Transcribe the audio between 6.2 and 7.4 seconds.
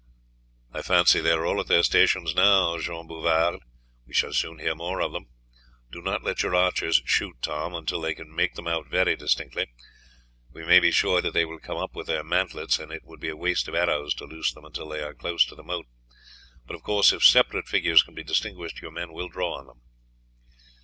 let your archers shoot,